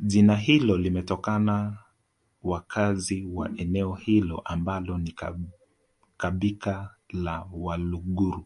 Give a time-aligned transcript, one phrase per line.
[0.00, 1.78] jina hilo limetokana
[2.42, 5.14] wakazi wa eneo hilo ambalo ni
[6.16, 8.44] kabika la waluguru